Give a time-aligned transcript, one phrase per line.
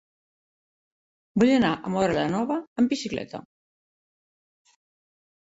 [1.43, 3.43] Vull anar a Móra la Nova amb bicicleta.